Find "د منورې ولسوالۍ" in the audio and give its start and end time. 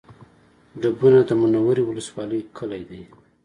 1.27-2.41